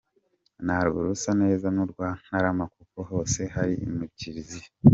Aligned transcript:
Narwo 0.65 0.97
rusa 1.07 1.31
neza 1.41 1.65
n’urwa 1.75 2.07
Ntarama 2.23 2.65
kuko 2.75 2.97
hose 3.09 3.39
hari 3.55 3.75
mu 3.97 4.05
kiliziya. 4.17 4.67